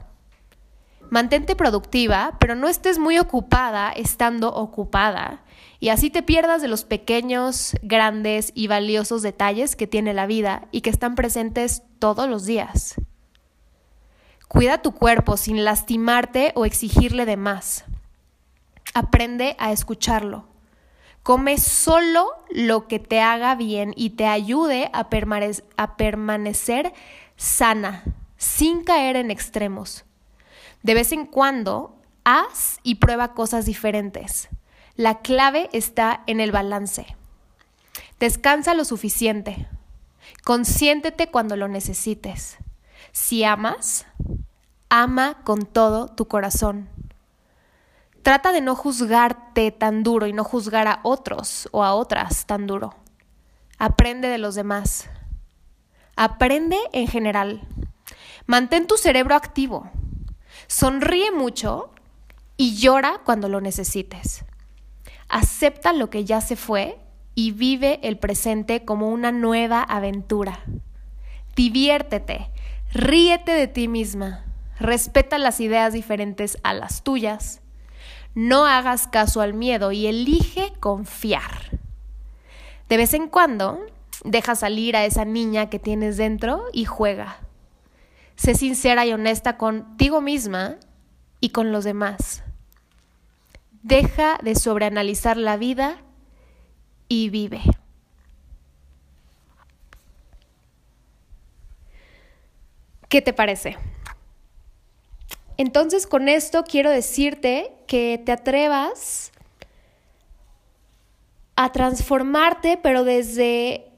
Mantente 1.11 1.55
productiva, 1.55 2.37
pero 2.41 2.55
no 2.57 2.69
estés 2.69 2.99
muy 2.99 3.19
ocupada 3.19 3.93
estando 3.93 4.53
ocupada 4.53 5.41
y 5.83 5.89
así 5.89 6.11
te 6.11 6.23
pierdas 6.23 6.63
de 6.63 6.69
los 6.69 6.85
pequeños, 6.85 7.75
grandes 7.83 8.53
y 8.55 8.69
valiosos 8.69 9.21
detalles 9.21 9.75
que 9.75 9.89
tiene 9.89 10.15
la 10.15 10.27
vida 10.27 10.69
y 10.71 10.83
que 10.83 10.91
están 10.91 11.17
presentes 11.17 11.83
todos 11.99 12.31
los 12.31 12.47
días. 12.47 12.95
Cuida 14.47 14.81
tu 14.81 14.93
cuerpo 14.93 15.37
sin 15.37 15.65
lastimarte 15.65 16.53
o 16.55 16.67
exigirle 16.67 17.27
de 17.27 17.37
más. 17.37 17.85
Aprende 18.95 19.57
a 19.59 19.73
escucharlo. 19.73 20.47
Come 21.25 21.59
solo 21.59 22.29
lo 22.49 22.87
que 22.87 23.01
te 23.01 23.21
haga 23.21 23.57
bien 23.57 23.93
y 23.97 24.11
te 24.11 24.29
ayude 24.29 24.89
a, 24.93 25.09
a 25.79 25.97
permanecer 25.97 26.93
sana, 27.35 28.05
sin 28.37 28.85
caer 28.85 29.17
en 29.17 29.33
extremos. 29.33 30.05
De 30.85 30.95
vez 30.95 31.11
en 31.11 31.27
cuando, 31.27 31.97
haz 32.23 32.79
y 32.85 32.95
prueba 32.95 33.35
cosas 33.35 33.67
diferentes. 33.67 34.49
La 34.97 35.21
clave 35.21 35.71
está 35.73 36.23
en 36.27 36.41
el 36.41 36.53
balance. 36.53 37.17
Descansa 38.21 38.75
lo 38.75 38.85
suficiente. 38.85 39.67
Consiéntete 40.45 41.31
cuando 41.31 41.57
lo 41.57 41.67
necesites. 41.67 42.59
Si 43.11 43.43
amas, 43.43 44.07
ama 44.91 45.39
con 45.45 45.65
todo 45.65 46.09
tu 46.09 46.29
corazón. 46.29 46.91
Trata 48.23 48.53
de 48.53 48.61
no 48.61 48.77
juzgarte 48.77 49.71
tan 49.73 50.03
duro 50.03 50.27
y 50.27 50.35
no 50.35 50.45
juzgar 50.45 50.87
a 50.87 51.01
otros 51.05 51.71
o 51.73 51.85
a 51.85 51.95
otras 51.95 52.45
tan 52.45 52.67
duro. 52.67 52.95
Aprende 53.79 54.29
de 54.29 54.39
los 54.39 54.55
demás. 54.55 55.09
Aprende 56.17 56.77
en 56.93 57.09
general. 57.09 57.67
Mantén 58.45 58.87
tu 58.87 58.99
cerebro 58.99 59.35
activo. 59.35 59.91
Sonríe 60.67 61.31
mucho 61.33 61.91
y 62.59 62.77
llora 62.77 63.23
cuando 63.25 63.49
lo 63.49 63.63
necesites. 63.63 64.45
Acepta 65.33 65.95
lo 65.95 66.11
que 66.11 66.27
ya 66.27 66.43
se 66.43 66.57
fue 66.57 67.01
y 67.35 67.53
vive 67.53 68.01
el 68.03 68.19
presente 68.19 68.85
como 68.85 69.09
una 69.09 69.33
nueva 69.33 69.83
aventura. 69.83 70.61
Diviértete, 71.57 72.51
ríete 72.93 73.53
de 73.53 73.67
ti 73.67 73.89
misma, 73.89 74.45
respeta 74.79 75.39
las 75.39 75.59
ideas 75.61 75.95
diferentes 75.95 76.59
a 76.63 76.75
las 76.75 77.03
tuyas, 77.03 77.63
no 78.35 78.67
hagas 78.67 79.09
caso 79.09 79.41
al 79.41 79.55
miedo 79.55 79.91
y 79.91 80.07
elige 80.07 80.75
confiar. 80.81 81.81
De 82.91 82.99
vez 82.99 83.15
en 83.15 83.27
cuando, 83.27 83.81
deja 84.25 84.55
salir 84.55 84.97
a 84.97 85.07
esa 85.07 85.25
niña 85.25 85.71
que 85.71 85.79
tienes 85.79 86.19
dentro 86.19 86.65
y 86.75 86.85
juega. 86.85 87.39
Sé 88.37 88.55
sincera 88.55 89.07
y 89.07 89.15
honesta 89.15 89.57
contigo 89.57 90.21
misma 90.21 90.77
y 91.41 91.51
con 91.53 91.73
los 91.73 91.85
demás. 91.85 92.45
Deja 93.83 94.39
de 94.43 94.55
sobreanalizar 94.55 95.37
la 95.37 95.57
vida 95.57 95.99
y 97.09 97.31
vive. 97.31 97.61
¿Qué 103.09 103.21
te 103.21 103.33
parece? 103.33 103.77
Entonces 105.57 106.07
con 106.07 106.29
esto 106.29 106.65
quiero 106.65 106.91
decirte 106.91 107.73
que 107.87 108.23
te 108.25 108.33
atrevas 108.33 109.33
a 111.57 111.71
transformarte, 111.73 112.79
pero 112.83 113.05
desde, 113.05 113.91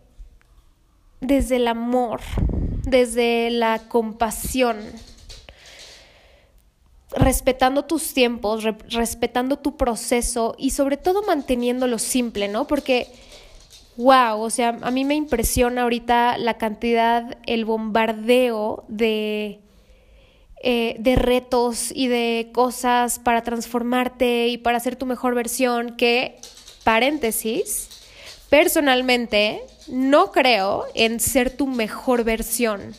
desde 1.20 1.56
el 1.56 1.68
amor, 1.68 2.20
desde 2.82 3.50
la 3.50 3.86
compasión, 3.88 4.78
respetando 7.16 7.84
tus 7.84 8.12
tiempos, 8.14 8.64
respetando 8.90 9.58
tu 9.58 9.76
proceso 9.76 10.54
y 10.58 10.70
sobre 10.70 10.96
todo 10.96 11.22
manteniéndolo 11.22 11.98
simple, 11.98 12.48
¿no? 12.48 12.66
Porque, 12.66 13.08
wow, 13.96 14.40
o 14.40 14.50
sea, 14.50 14.78
a 14.82 14.90
mí 14.90 15.04
me 15.04 15.14
impresiona 15.14 15.82
ahorita 15.82 16.38
la 16.38 16.54
cantidad, 16.54 17.38
el 17.46 17.64
bombardeo 17.64 18.84
de, 18.88 19.60
eh, 20.62 20.96
de 20.98 21.16
retos 21.16 21.90
y 21.94 22.08
de 22.08 22.50
cosas 22.52 23.18
para 23.18 23.42
transformarte 23.42 24.48
y 24.48 24.58
para 24.58 24.80
ser 24.80 24.96
tu 24.96 25.06
mejor 25.06 25.34
versión 25.34 25.96
que, 25.96 26.38
paréntesis, 26.84 27.88
personalmente 28.50 29.62
no 29.88 30.32
creo 30.32 30.84
en 30.94 31.20
ser 31.20 31.50
tu 31.50 31.66
mejor 31.66 32.24
versión. 32.24 32.94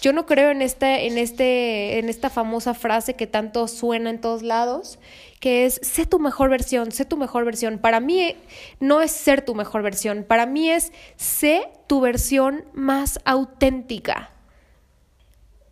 Yo 0.00 0.12
no 0.12 0.26
creo 0.26 0.50
en 0.50 0.60
esta, 0.60 1.00
en, 1.00 1.16
este, 1.16 1.98
en 1.98 2.08
esta 2.08 2.28
famosa 2.28 2.74
frase 2.74 3.14
que 3.14 3.26
tanto 3.26 3.66
suena 3.66 4.10
en 4.10 4.20
todos 4.20 4.42
lados, 4.42 4.98
que 5.40 5.64
es 5.64 5.80
sé 5.82 6.04
tu 6.04 6.18
mejor 6.18 6.50
versión, 6.50 6.92
sé 6.92 7.06
tu 7.06 7.16
mejor 7.16 7.44
versión. 7.44 7.78
Para 7.78 8.00
mí 8.00 8.36
no 8.78 9.00
es 9.00 9.10
ser 9.10 9.42
tu 9.42 9.54
mejor 9.54 9.82
versión, 9.82 10.24
para 10.24 10.44
mí 10.44 10.70
es 10.70 10.92
sé 11.16 11.68
tu 11.86 12.00
versión 12.00 12.64
más 12.74 13.20
auténtica. 13.24 14.30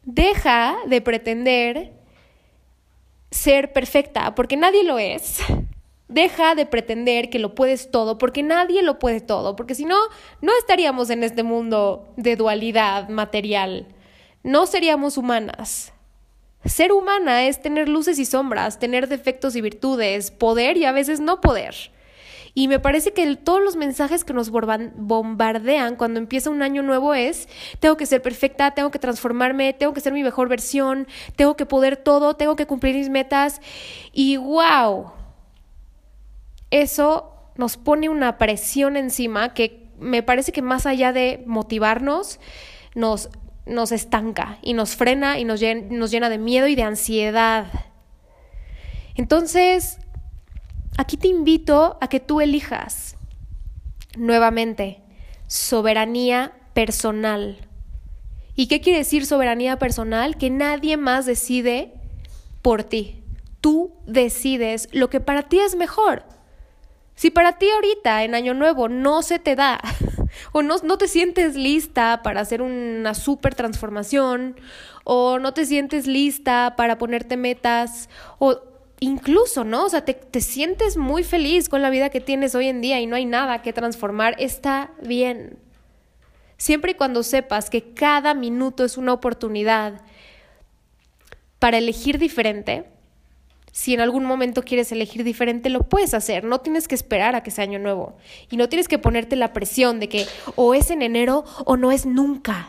Deja 0.04 0.76
de 0.86 1.00
pretender 1.00 1.92
ser 3.30 3.72
perfecta, 3.72 4.34
porque 4.34 4.56
nadie 4.56 4.84
lo 4.84 4.98
es. 4.98 5.40
Deja 6.08 6.54
de 6.54 6.66
pretender 6.66 7.30
que 7.30 7.38
lo 7.38 7.54
puedes 7.54 7.90
todo, 7.90 8.18
porque 8.18 8.42
nadie 8.42 8.82
lo 8.82 8.98
puede 8.98 9.20
todo, 9.20 9.56
porque 9.56 9.74
si 9.74 9.84
no, 9.84 9.96
no 10.40 10.52
estaríamos 10.58 11.10
en 11.10 11.24
este 11.24 11.42
mundo 11.42 12.12
de 12.16 12.36
dualidad 12.36 13.08
material, 13.08 13.88
no 14.44 14.66
seríamos 14.66 15.18
humanas. 15.18 15.92
Ser 16.64 16.92
humana 16.92 17.44
es 17.44 17.60
tener 17.60 17.88
luces 17.88 18.18
y 18.18 18.24
sombras, 18.24 18.78
tener 18.78 19.08
defectos 19.08 19.56
y 19.56 19.60
virtudes, 19.60 20.30
poder 20.30 20.76
y 20.76 20.84
a 20.84 20.92
veces 20.92 21.18
no 21.18 21.40
poder. 21.40 21.74
Y 22.54 22.68
me 22.68 22.78
parece 22.78 23.12
que 23.12 23.34
todos 23.36 23.60
los 23.60 23.74
mensajes 23.74 24.22
que 24.22 24.32
nos 24.32 24.50
bombardean 24.50 25.96
cuando 25.96 26.20
empieza 26.20 26.50
un 26.50 26.62
año 26.62 26.82
nuevo 26.82 27.12
es, 27.12 27.48
tengo 27.80 27.96
que 27.96 28.06
ser 28.06 28.22
perfecta, 28.22 28.70
tengo 28.70 28.92
que 28.92 29.00
transformarme, 29.00 29.72
tengo 29.72 29.92
que 29.92 30.00
ser 30.00 30.12
mi 30.12 30.22
mejor 30.22 30.48
versión, 30.48 31.08
tengo 31.34 31.56
que 31.56 31.66
poder 31.66 31.96
todo, 31.96 32.36
tengo 32.36 32.54
que 32.54 32.66
cumplir 32.66 32.94
mis 32.94 33.08
metas. 33.08 33.60
Y 34.12 34.36
wow, 34.36 35.10
eso 36.70 37.32
nos 37.56 37.76
pone 37.76 38.08
una 38.08 38.38
presión 38.38 38.96
encima 38.96 39.52
que 39.52 39.90
me 39.98 40.22
parece 40.22 40.52
que 40.52 40.62
más 40.62 40.86
allá 40.86 41.12
de 41.12 41.42
motivarnos, 41.46 42.38
nos, 42.94 43.30
nos 43.66 43.92
estanca 43.92 44.58
y 44.62 44.74
nos 44.74 44.96
frena 44.96 45.38
y 45.38 45.44
nos 45.44 45.60
llena, 45.60 46.28
de 46.28 46.38
miedo 46.38 46.66
y 46.66 46.74
de 46.74 46.82
ansiedad. 46.82 47.66
Entonces, 49.14 49.98
aquí 50.96 51.16
te 51.16 51.28
invito 51.28 51.98
a 52.00 52.08
que 52.08 52.20
tú 52.20 52.40
elijas 52.40 53.16
nuevamente 54.16 55.02
soberanía 55.46 56.52
personal. 56.74 57.58
¿Y 58.56 58.68
qué 58.68 58.80
quiere 58.80 58.98
decir 58.98 59.26
soberanía 59.26 59.78
personal? 59.78 60.36
Que 60.36 60.50
nadie 60.50 60.96
más 60.96 61.26
decide 61.26 61.94
por 62.62 62.84
ti. 62.84 63.22
Tú 63.60 63.94
decides 64.06 64.88
lo 64.92 65.10
que 65.10 65.20
para 65.20 65.42
ti 65.42 65.58
es 65.58 65.74
mejor. 65.74 66.24
Si 67.14 67.30
para 67.30 67.58
ti 67.58 67.66
ahorita 67.70 68.24
en 68.24 68.34
Año 68.34 68.54
Nuevo 68.54 68.88
no 68.88 69.22
se 69.22 69.38
te 69.38 69.54
da 69.54 69.80
o 70.52 70.62
no, 70.62 70.76
no 70.82 70.98
te 70.98 71.08
sientes 71.08 71.54
lista 71.54 72.20
para 72.22 72.40
hacer 72.40 72.62
una 72.62 73.14
super 73.14 73.54
transformación 73.54 74.56
o 75.04 75.38
no 75.38 75.54
te 75.54 75.66
sientes 75.66 76.06
lista 76.06 76.74
para 76.76 76.98
ponerte 76.98 77.36
metas 77.36 78.08
o 78.38 78.60
incluso, 79.00 79.64
¿no? 79.64 79.84
O 79.84 79.88
sea, 79.88 80.04
te, 80.04 80.14
te 80.14 80.40
sientes 80.40 80.96
muy 80.96 81.24
feliz 81.24 81.68
con 81.68 81.82
la 81.82 81.90
vida 81.90 82.10
que 82.10 82.20
tienes 82.20 82.54
hoy 82.54 82.68
en 82.68 82.80
día 82.80 83.00
y 83.00 83.06
no 83.06 83.16
hay 83.16 83.26
nada 83.26 83.62
que 83.62 83.72
transformar, 83.72 84.34
está 84.38 84.92
bien. 85.02 85.58
Siempre 86.56 86.92
y 86.92 86.94
cuando 86.94 87.22
sepas 87.22 87.68
que 87.68 87.92
cada 87.92 88.32
minuto 88.32 88.84
es 88.84 88.96
una 88.96 89.12
oportunidad 89.12 90.00
para 91.58 91.78
elegir 91.78 92.18
diferente, 92.18 92.93
si 93.74 93.92
en 93.92 94.00
algún 94.00 94.24
momento 94.24 94.62
quieres 94.62 94.92
elegir 94.92 95.24
diferente, 95.24 95.68
lo 95.68 95.82
puedes 95.82 96.14
hacer. 96.14 96.44
No 96.44 96.60
tienes 96.60 96.86
que 96.86 96.94
esperar 96.94 97.34
a 97.34 97.42
que 97.42 97.50
sea 97.50 97.64
año 97.64 97.80
nuevo. 97.80 98.16
Y 98.48 98.56
no 98.56 98.68
tienes 98.68 98.86
que 98.86 99.00
ponerte 99.00 99.34
la 99.34 99.52
presión 99.52 99.98
de 99.98 100.08
que 100.08 100.28
o 100.54 100.74
es 100.74 100.92
en 100.92 101.02
enero 101.02 101.44
o 101.64 101.76
no 101.76 101.90
es 101.90 102.06
nunca. 102.06 102.68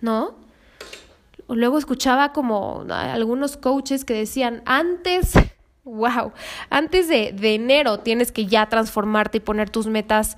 ¿No? 0.00 0.36
Luego 1.48 1.78
escuchaba 1.78 2.32
como 2.32 2.86
algunos 2.88 3.56
coaches 3.56 4.04
que 4.04 4.14
decían, 4.14 4.62
antes 4.66 5.32
wow, 5.84 6.30
antes 6.70 7.08
de, 7.08 7.32
de 7.32 7.56
enero 7.56 7.98
tienes 7.98 8.30
que 8.30 8.46
ya 8.46 8.68
transformarte 8.68 9.38
y 9.38 9.40
poner 9.40 9.68
tus 9.68 9.88
metas. 9.88 10.36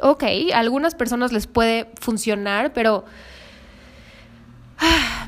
Ok, 0.00 0.24
a 0.54 0.58
algunas 0.58 0.94
personas 0.94 1.32
les 1.32 1.46
puede 1.46 1.90
funcionar, 2.00 2.72
pero 2.72 3.04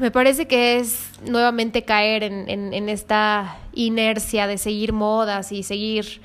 me 0.00 0.10
parece 0.10 0.46
que 0.46 0.78
es 0.78 1.10
nuevamente 1.22 1.84
caer 1.84 2.22
en, 2.22 2.48
en, 2.48 2.88
esta 2.88 3.58
inercia 3.72 4.46
de 4.46 4.58
seguir 4.58 4.92
modas 4.92 5.52
y 5.52 5.62
seguir 5.62 6.20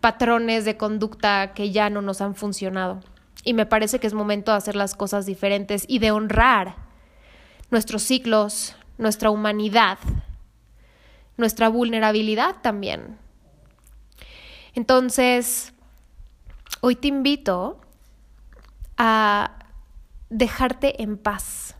patrones 0.00 0.64
de 0.64 0.76
conducta 0.76 1.52
que 1.54 1.70
ya 1.70 1.90
no 1.90 2.02
nos 2.02 2.20
han 2.20 2.34
funcionado. 2.34 3.00
Y 3.44 3.54
me 3.54 3.66
parece 3.66 3.98
que 3.98 4.06
es 4.06 4.14
momento 4.14 4.52
de 4.52 4.58
hacer 4.58 4.76
las 4.76 4.94
cosas 4.94 5.26
diferentes 5.26 5.84
y 5.88 5.98
de 5.98 6.12
honrar 6.12 6.76
nuestros 7.70 8.02
ciclos, 8.02 8.76
nuestra 8.98 9.30
humanidad, 9.30 9.98
nuestra 11.36 11.68
vulnerabilidad 11.68 12.56
también. 12.62 13.18
Entonces, 14.74 15.72
hoy 16.80 16.96
te 16.96 17.08
invito 17.08 17.80
a 18.96 19.58
dejarte 20.30 21.02
en 21.02 21.18
paz 21.18 21.74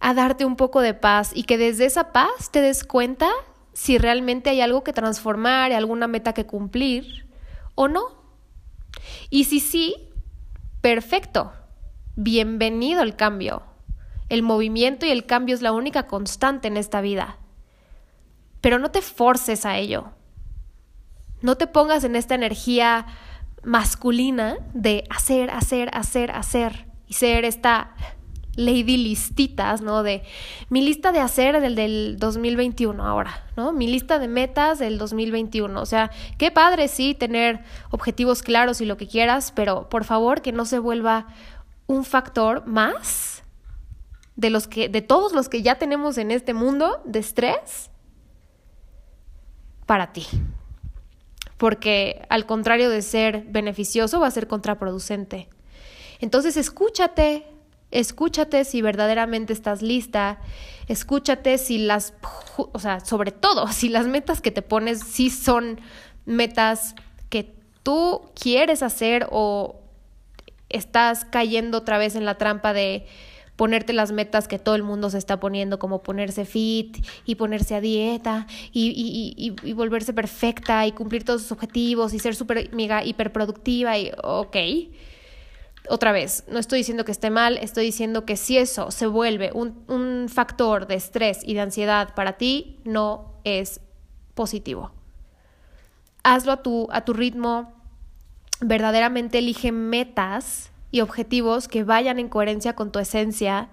a 0.00 0.14
darte 0.14 0.44
un 0.44 0.56
poco 0.56 0.80
de 0.80 0.94
paz 0.94 1.32
y 1.34 1.44
que 1.44 1.58
desde 1.58 1.86
esa 1.86 2.12
paz 2.12 2.50
te 2.50 2.60
des 2.60 2.84
cuenta 2.84 3.28
si 3.72 3.98
realmente 3.98 4.50
hay 4.50 4.60
algo 4.60 4.82
que 4.84 4.92
transformar, 4.92 5.72
alguna 5.72 6.06
meta 6.06 6.32
que 6.32 6.46
cumplir 6.46 7.28
o 7.74 7.88
no. 7.88 8.04
Y 9.30 9.44
si 9.44 9.60
sí, 9.60 9.94
perfecto, 10.80 11.52
bienvenido 12.14 13.02
al 13.02 13.16
cambio. 13.16 13.62
El 14.28 14.42
movimiento 14.42 15.06
y 15.06 15.10
el 15.10 15.26
cambio 15.26 15.54
es 15.54 15.62
la 15.62 15.72
única 15.72 16.06
constante 16.06 16.68
en 16.68 16.76
esta 16.76 17.00
vida. 17.00 17.38
Pero 18.60 18.78
no 18.78 18.90
te 18.90 19.02
forces 19.02 19.66
a 19.66 19.76
ello. 19.76 20.12
No 21.42 21.56
te 21.56 21.66
pongas 21.66 22.02
en 22.04 22.16
esta 22.16 22.34
energía 22.34 23.06
masculina 23.62 24.56
de 24.72 25.04
hacer, 25.10 25.50
hacer, 25.50 25.90
hacer, 25.92 26.30
hacer 26.30 26.86
y 27.06 27.14
ser 27.14 27.44
esta 27.44 27.94
lady 28.56 28.96
listitas, 28.96 29.82
¿no? 29.82 30.02
De 30.02 30.22
mi 30.68 30.80
lista 30.82 31.12
de 31.12 31.20
hacer 31.20 31.60
del, 31.60 31.74
del 31.74 32.16
2021 32.18 33.04
ahora, 33.04 33.44
¿no? 33.56 33.72
Mi 33.72 33.86
lista 33.86 34.18
de 34.18 34.28
metas 34.28 34.78
del 34.78 34.98
2021. 34.98 35.80
O 35.80 35.86
sea, 35.86 36.10
qué 36.38 36.50
padre, 36.50 36.88
sí, 36.88 37.14
tener 37.14 37.60
objetivos 37.90 38.42
claros 38.42 38.80
y 38.80 38.86
lo 38.86 38.96
que 38.96 39.06
quieras, 39.06 39.52
pero 39.54 39.88
por 39.88 40.04
favor 40.04 40.42
que 40.42 40.52
no 40.52 40.64
se 40.64 40.78
vuelva 40.78 41.26
un 41.86 42.04
factor 42.04 42.66
más 42.66 43.42
de 44.34 44.50
los 44.50 44.66
que, 44.68 44.88
de 44.88 45.02
todos 45.02 45.32
los 45.32 45.48
que 45.48 45.62
ya 45.62 45.76
tenemos 45.76 46.18
en 46.18 46.30
este 46.30 46.54
mundo 46.54 47.00
de 47.04 47.18
estrés 47.18 47.90
para 49.86 50.12
ti. 50.12 50.26
Porque 51.56 52.26
al 52.28 52.44
contrario 52.44 52.90
de 52.90 53.00
ser 53.00 53.44
beneficioso, 53.48 54.20
va 54.20 54.26
a 54.26 54.30
ser 54.30 54.46
contraproducente. 54.46 55.48
Entonces 56.20 56.56
escúchate, 56.56 57.46
Escúchate 57.96 58.64
si 58.66 58.82
verdaderamente 58.82 59.54
estás 59.54 59.80
lista. 59.80 60.38
Escúchate 60.86 61.56
si 61.56 61.78
las, 61.78 62.12
o 62.58 62.78
sea, 62.78 63.00
sobre 63.00 63.32
todo, 63.32 63.68
si 63.72 63.88
las 63.88 64.06
metas 64.06 64.42
que 64.42 64.50
te 64.50 64.60
pones 64.60 65.00
sí 65.00 65.30
son 65.30 65.80
metas 66.26 66.94
que 67.30 67.54
tú 67.82 68.20
quieres 68.38 68.82
hacer 68.82 69.26
o 69.30 69.80
estás 70.68 71.24
cayendo 71.24 71.78
otra 71.78 71.96
vez 71.96 72.16
en 72.16 72.26
la 72.26 72.36
trampa 72.36 72.74
de 72.74 73.06
ponerte 73.56 73.94
las 73.94 74.12
metas 74.12 74.46
que 74.46 74.58
todo 74.58 74.74
el 74.74 74.82
mundo 74.82 75.08
se 75.08 75.16
está 75.16 75.40
poniendo, 75.40 75.78
como 75.78 76.02
ponerse 76.02 76.44
fit 76.44 76.98
y 77.24 77.36
ponerse 77.36 77.76
a 77.76 77.80
dieta 77.80 78.46
y, 78.72 78.88
y, 78.88 79.34
y, 79.42 79.56
y 79.66 79.72
volverse 79.72 80.12
perfecta 80.12 80.86
y 80.86 80.92
cumplir 80.92 81.24
todos 81.24 81.40
sus 81.40 81.52
objetivos 81.52 82.12
y 82.12 82.18
ser 82.18 82.34
súper 82.34 82.74
mega 82.74 83.02
hiperproductiva 83.02 83.96
y 83.96 84.12
ok 84.22 84.56
otra 85.88 86.12
vez, 86.12 86.44
no 86.48 86.58
estoy 86.58 86.78
diciendo 86.78 87.04
que 87.04 87.12
esté 87.12 87.30
mal, 87.30 87.58
estoy 87.58 87.84
diciendo 87.84 88.24
que 88.24 88.36
si 88.36 88.58
eso 88.58 88.90
se 88.90 89.06
vuelve 89.06 89.50
un, 89.52 89.84
un 89.88 90.28
factor 90.28 90.86
de 90.86 90.94
estrés 90.94 91.40
y 91.44 91.54
de 91.54 91.60
ansiedad 91.60 92.14
para 92.14 92.34
ti, 92.34 92.80
no 92.84 93.34
es 93.44 93.80
positivo. 94.34 94.92
Hazlo 96.22 96.52
a 96.52 96.62
tu, 96.62 96.88
a 96.90 97.04
tu 97.04 97.12
ritmo, 97.12 97.72
verdaderamente 98.60 99.38
elige 99.38 99.72
metas 99.72 100.70
y 100.90 101.00
objetivos 101.00 101.68
que 101.68 101.84
vayan 101.84 102.18
en 102.18 102.28
coherencia 102.28 102.74
con 102.74 102.90
tu 102.90 102.98
esencia, 102.98 103.68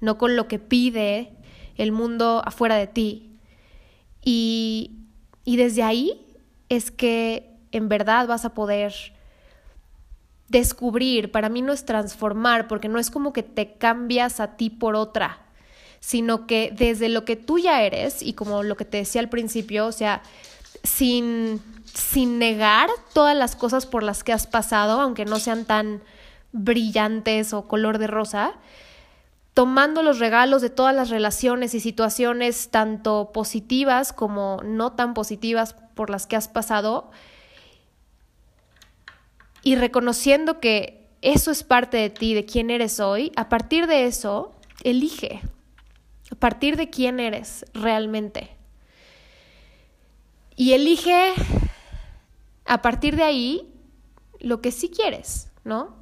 no 0.00 0.18
con 0.18 0.36
lo 0.36 0.48
que 0.48 0.58
pide 0.58 1.32
el 1.76 1.92
mundo 1.92 2.42
afuera 2.44 2.76
de 2.76 2.86
ti. 2.86 3.38
Y, 4.22 4.98
y 5.44 5.56
desde 5.56 5.82
ahí 5.82 6.26
es 6.68 6.90
que 6.90 7.56
en 7.72 7.88
verdad 7.88 8.26
vas 8.26 8.44
a 8.44 8.54
poder 8.54 8.92
descubrir, 10.48 11.30
para 11.30 11.48
mí 11.48 11.62
no 11.62 11.72
es 11.72 11.84
transformar, 11.84 12.68
porque 12.68 12.88
no 12.88 12.98
es 12.98 13.10
como 13.10 13.32
que 13.32 13.42
te 13.42 13.74
cambias 13.74 14.40
a 14.40 14.56
ti 14.56 14.70
por 14.70 14.96
otra, 14.96 15.38
sino 16.00 16.46
que 16.46 16.72
desde 16.76 17.08
lo 17.08 17.24
que 17.24 17.36
tú 17.36 17.58
ya 17.58 17.82
eres, 17.82 18.22
y 18.22 18.32
como 18.32 18.62
lo 18.62 18.76
que 18.76 18.84
te 18.84 18.98
decía 18.98 19.20
al 19.20 19.28
principio, 19.28 19.86
o 19.86 19.92
sea, 19.92 20.22
sin, 20.82 21.60
sin 21.84 22.38
negar 22.38 22.88
todas 23.12 23.36
las 23.36 23.56
cosas 23.56 23.86
por 23.86 24.02
las 24.02 24.24
que 24.24 24.32
has 24.32 24.46
pasado, 24.46 25.00
aunque 25.00 25.24
no 25.24 25.38
sean 25.38 25.64
tan 25.64 26.02
brillantes 26.52 27.52
o 27.52 27.68
color 27.68 27.98
de 27.98 28.06
rosa, 28.06 28.54
tomando 29.52 30.02
los 30.02 30.18
regalos 30.18 30.62
de 30.62 30.70
todas 30.70 30.94
las 30.94 31.10
relaciones 31.10 31.74
y 31.74 31.80
situaciones, 31.80 32.70
tanto 32.70 33.32
positivas 33.34 34.12
como 34.12 34.60
no 34.64 34.92
tan 34.92 35.14
positivas 35.14 35.74
por 35.94 36.10
las 36.10 36.26
que 36.26 36.36
has 36.36 36.48
pasado, 36.48 37.10
y 39.62 39.76
reconociendo 39.76 40.60
que 40.60 41.06
eso 41.20 41.50
es 41.50 41.64
parte 41.64 41.96
de 41.96 42.10
ti, 42.10 42.34
de 42.34 42.44
quién 42.44 42.70
eres 42.70 43.00
hoy, 43.00 43.32
a 43.36 43.48
partir 43.48 43.86
de 43.86 44.06
eso, 44.06 44.54
elige, 44.84 45.40
a 46.30 46.34
partir 46.36 46.76
de 46.76 46.90
quién 46.90 47.20
eres 47.20 47.64
realmente. 47.74 48.50
Y 50.56 50.72
elige 50.72 51.32
a 52.66 52.82
partir 52.82 53.16
de 53.16 53.24
ahí 53.24 53.72
lo 54.40 54.60
que 54.60 54.70
sí 54.70 54.90
quieres, 54.90 55.50
¿no? 55.64 55.96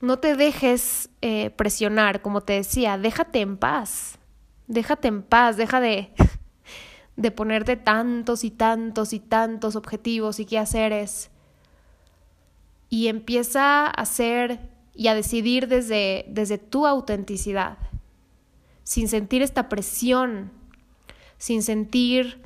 No 0.00 0.18
te 0.18 0.36
dejes 0.36 1.10
eh, 1.20 1.50
presionar, 1.50 2.22
como 2.22 2.40
te 2.40 2.54
decía, 2.54 2.96
déjate 2.96 3.40
en 3.40 3.56
paz, 3.56 4.18
déjate 4.66 5.08
en 5.08 5.22
paz, 5.22 5.56
deja 5.56 5.80
de, 5.80 6.12
de 7.16 7.30
ponerte 7.30 7.76
tantos 7.76 8.44
y 8.44 8.50
tantos 8.50 9.12
y 9.12 9.20
tantos 9.20 9.76
objetivos 9.76 10.40
y 10.40 10.46
qué 10.46 10.58
es 10.58 11.30
y 12.90 13.06
empieza 13.06 13.86
a 13.86 13.90
hacer 13.90 14.68
y 14.94 15.06
a 15.06 15.14
decidir 15.14 15.68
desde, 15.68 16.26
desde 16.28 16.58
tu 16.58 16.86
autenticidad, 16.86 17.78
sin 18.82 19.08
sentir 19.08 19.40
esta 19.40 19.68
presión, 19.68 20.50
sin 21.38 21.62
sentir 21.62 22.42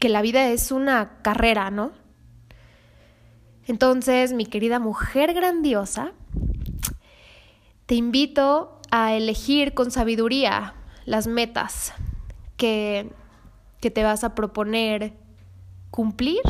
que 0.00 0.08
la 0.08 0.20
vida 0.20 0.48
es 0.50 0.72
una 0.72 1.22
carrera, 1.22 1.70
¿no? 1.70 1.92
Entonces, 3.66 4.32
mi 4.32 4.44
querida 4.44 4.80
mujer 4.80 5.32
grandiosa, 5.32 6.12
te 7.86 7.94
invito 7.94 8.80
a 8.90 9.14
elegir 9.14 9.74
con 9.74 9.90
sabiduría 9.90 10.74
las 11.04 11.26
metas 11.26 11.92
que, 12.56 13.10
que 13.80 13.90
te 13.90 14.02
vas 14.02 14.24
a 14.24 14.34
proponer 14.34 15.14
cumplir 15.90 16.40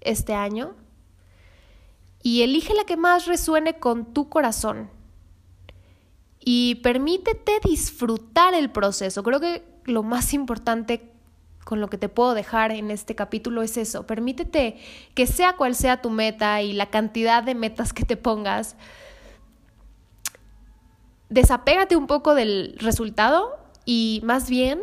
este 0.00 0.34
año 0.34 0.74
y 2.26 2.42
elige 2.42 2.74
la 2.74 2.82
que 2.82 2.96
más 2.96 3.26
resuene 3.26 3.78
con 3.78 4.12
tu 4.12 4.28
corazón. 4.28 4.90
Y 6.40 6.80
permítete 6.82 7.60
disfrutar 7.62 8.52
el 8.52 8.68
proceso. 8.72 9.22
Creo 9.22 9.38
que 9.38 9.62
lo 9.84 10.02
más 10.02 10.34
importante 10.34 11.12
con 11.62 11.80
lo 11.80 11.88
que 11.88 11.98
te 11.98 12.08
puedo 12.08 12.34
dejar 12.34 12.72
en 12.72 12.90
este 12.90 13.14
capítulo 13.14 13.62
es 13.62 13.76
eso. 13.76 14.08
Permítete 14.08 14.76
que 15.14 15.28
sea 15.28 15.54
cual 15.54 15.76
sea 15.76 16.02
tu 16.02 16.10
meta 16.10 16.62
y 16.62 16.72
la 16.72 16.90
cantidad 16.90 17.44
de 17.44 17.54
metas 17.54 17.92
que 17.92 18.04
te 18.04 18.16
pongas, 18.16 18.74
desapégate 21.28 21.94
un 21.94 22.08
poco 22.08 22.34
del 22.34 22.76
resultado 22.80 23.56
y 23.84 24.20
más 24.24 24.50
bien 24.50 24.82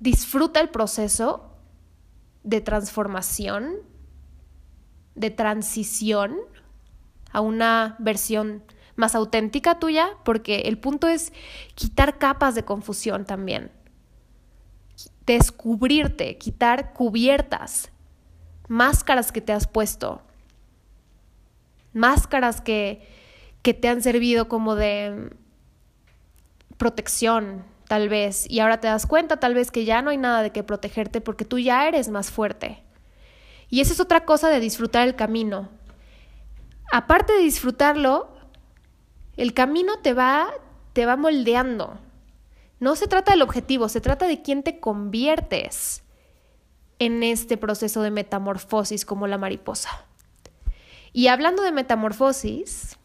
disfruta 0.00 0.60
el 0.60 0.68
proceso 0.68 1.56
de 2.44 2.60
transformación 2.60 3.90
de 5.14 5.30
transición 5.30 6.36
a 7.32 7.40
una 7.40 7.96
versión 7.98 8.62
más 8.96 9.14
auténtica 9.14 9.78
tuya, 9.78 10.10
porque 10.24 10.60
el 10.60 10.78
punto 10.78 11.08
es 11.08 11.32
quitar 11.74 12.18
capas 12.18 12.54
de 12.54 12.64
confusión 12.64 13.24
también, 13.24 13.70
descubrirte, 15.26 16.36
quitar 16.38 16.92
cubiertas, 16.92 17.90
máscaras 18.68 19.32
que 19.32 19.40
te 19.40 19.52
has 19.52 19.66
puesto, 19.66 20.22
máscaras 21.92 22.60
que, 22.60 23.06
que 23.62 23.74
te 23.74 23.88
han 23.88 24.02
servido 24.02 24.48
como 24.48 24.74
de 24.74 25.30
protección, 26.76 27.64
tal 27.88 28.08
vez, 28.08 28.46
y 28.48 28.60
ahora 28.60 28.80
te 28.80 28.88
das 28.88 29.06
cuenta 29.06 29.38
tal 29.38 29.54
vez 29.54 29.70
que 29.70 29.84
ya 29.84 30.02
no 30.02 30.10
hay 30.10 30.16
nada 30.16 30.42
de 30.42 30.50
qué 30.50 30.62
protegerte 30.62 31.20
porque 31.20 31.44
tú 31.44 31.58
ya 31.58 31.86
eres 31.88 32.08
más 32.08 32.30
fuerte. 32.30 32.82
Y 33.72 33.80
esa 33.80 33.94
es 33.94 34.00
otra 34.00 34.26
cosa 34.26 34.50
de 34.50 34.60
disfrutar 34.60 35.08
el 35.08 35.16
camino. 35.16 35.70
Aparte 36.92 37.32
de 37.32 37.38
disfrutarlo, 37.38 38.28
el 39.38 39.54
camino 39.54 39.94
te 40.02 40.12
va, 40.12 40.50
te 40.92 41.06
va 41.06 41.16
moldeando. 41.16 41.98
No 42.80 42.96
se 42.96 43.06
trata 43.06 43.32
del 43.32 43.40
objetivo, 43.40 43.88
se 43.88 44.02
trata 44.02 44.26
de 44.26 44.42
quién 44.42 44.62
te 44.62 44.78
conviertes 44.78 46.02
en 46.98 47.22
este 47.22 47.56
proceso 47.56 48.02
de 48.02 48.10
metamorfosis 48.10 49.06
como 49.06 49.26
la 49.26 49.38
mariposa. 49.38 49.88
Y 51.14 51.28
hablando 51.28 51.62
de 51.62 51.72
metamorfosis, 51.72 52.98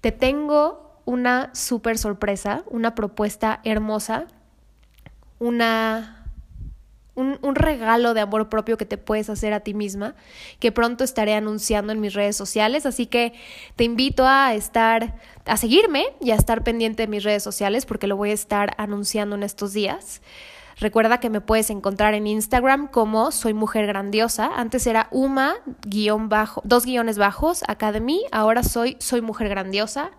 te 0.00 0.12
tengo 0.12 0.98
una 1.04 1.54
súper 1.54 1.98
sorpresa, 1.98 2.64
una 2.68 2.94
propuesta 2.94 3.60
hermosa, 3.64 4.28
una 5.38 6.21
un, 7.14 7.38
un, 7.42 7.54
regalo 7.54 8.14
de 8.14 8.20
amor 8.20 8.48
propio 8.48 8.76
que 8.76 8.86
te 8.86 8.98
puedes 8.98 9.28
hacer 9.28 9.52
a 9.52 9.60
ti 9.60 9.74
misma, 9.74 10.14
que 10.58 10.72
pronto 10.72 11.04
estaré 11.04 11.34
anunciando 11.34 11.92
en 11.92 12.00
mis 12.00 12.14
redes 12.14 12.36
sociales. 12.36 12.86
Así 12.86 13.06
que 13.06 13.34
te 13.76 13.84
invito 13.84 14.26
a 14.26 14.54
estar, 14.54 15.14
a 15.44 15.56
seguirme 15.56 16.06
y 16.20 16.30
a 16.30 16.36
estar 16.36 16.64
pendiente 16.64 17.02
de 17.02 17.08
mis 17.08 17.24
redes 17.24 17.42
sociales 17.42 17.86
porque 17.86 18.06
lo 18.06 18.16
voy 18.16 18.30
a 18.30 18.34
estar 18.34 18.74
anunciando 18.78 19.36
en 19.36 19.42
estos 19.42 19.72
días. 19.72 20.22
Recuerda 20.78 21.20
que 21.20 21.30
me 21.30 21.40
puedes 21.40 21.70
encontrar 21.70 22.14
en 22.14 22.26
Instagram 22.26 22.88
como 22.88 23.30
Soy 23.30 23.54
Mujer 23.54 23.86
Grandiosa. 23.86 24.50
Antes 24.56 24.86
era 24.86 25.08
Uma, 25.10 25.54
guion 25.86 26.28
bajo, 26.28 26.62
dos 26.64 26.84
guiones 26.84 27.18
bajos, 27.18 27.62
Academy. 27.68 28.22
Ahora 28.32 28.62
soy 28.62 28.96
Soy 28.98 29.20
Mujer 29.20 29.48
Grandiosa. 29.48 30.10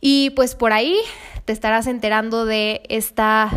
Y 0.00 0.30
pues 0.30 0.56
por 0.56 0.72
ahí 0.72 0.96
te 1.44 1.52
estarás 1.52 1.86
enterando 1.86 2.44
de 2.46 2.82
esta 2.88 3.50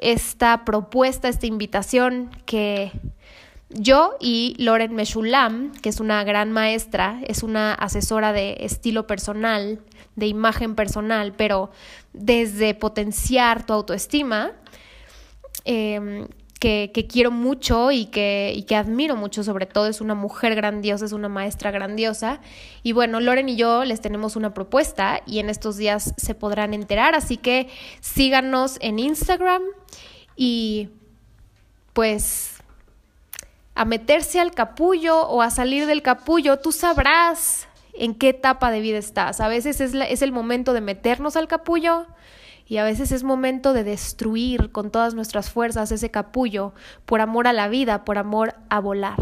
esta 0.00 0.64
propuesta, 0.64 1.28
esta 1.28 1.46
invitación 1.46 2.30
que 2.46 2.92
yo 3.68 4.16
y 4.18 4.56
Loren 4.58 4.94
Meshulam, 4.94 5.72
que 5.72 5.90
es 5.90 6.00
una 6.00 6.24
gran 6.24 6.50
maestra, 6.50 7.20
es 7.26 7.42
una 7.42 7.74
asesora 7.74 8.32
de 8.32 8.56
estilo 8.60 9.06
personal, 9.06 9.80
de 10.16 10.26
imagen 10.26 10.74
personal, 10.74 11.32
pero 11.36 11.70
desde 12.12 12.74
potenciar 12.74 13.64
tu 13.64 13.72
autoestima, 13.72 14.52
eh, 15.64 16.26
que, 16.60 17.06
quiero 17.10 17.30
mucho 17.30 17.90
y 17.90 18.06
que, 18.06 18.52
y 18.54 18.64
que 18.64 18.76
admiro 18.76 19.16
mucho, 19.16 19.42
sobre 19.42 19.64
todo 19.64 19.86
es 19.86 20.02
una 20.02 20.14
mujer 20.14 20.54
grandiosa, 20.54 21.06
es 21.06 21.12
una 21.12 21.30
maestra 21.30 21.70
grandiosa. 21.70 22.40
Y 22.82 22.92
bueno, 22.92 23.18
Loren 23.18 23.48
y 23.48 23.56
yo 23.56 23.84
les 23.84 24.02
tenemos 24.02 24.36
una 24.36 24.52
propuesta 24.52 25.22
y 25.26 25.38
en 25.38 25.48
estos 25.48 25.78
días 25.78 26.12
se 26.18 26.34
podrán 26.34 26.74
enterar, 26.74 27.14
así 27.14 27.38
que 27.38 27.68
síganos 28.00 28.76
en 28.82 28.98
Instagram 28.98 29.62
y 30.36 30.90
pues 31.94 32.58
a 33.74 33.86
meterse 33.86 34.38
al 34.38 34.52
capullo 34.52 35.22
o 35.28 35.40
a 35.40 35.48
salir 35.48 35.86
del 35.86 36.02
capullo, 36.02 36.58
tú 36.58 36.72
sabrás 36.72 37.68
en 37.94 38.14
qué 38.14 38.28
etapa 38.28 38.70
de 38.70 38.80
vida 38.80 38.98
estás. 38.98 39.40
A 39.40 39.48
veces 39.48 39.80
es, 39.80 39.94
es 39.94 40.20
el 40.20 40.30
momento 40.30 40.74
de 40.74 40.82
meternos 40.82 41.36
al 41.36 41.48
capullo 41.48 42.06
y 42.70 42.78
a 42.78 42.84
veces 42.84 43.10
es 43.10 43.24
momento 43.24 43.72
de 43.72 43.82
destruir 43.82 44.70
con 44.70 44.92
todas 44.92 45.12
nuestras 45.12 45.50
fuerzas 45.50 45.90
ese 45.90 46.12
capullo 46.12 46.72
por 47.04 47.20
amor 47.20 47.48
a 47.48 47.52
la 47.52 47.66
vida, 47.66 48.04
por 48.04 48.16
amor 48.16 48.54
a 48.68 48.78
volar. 48.78 49.16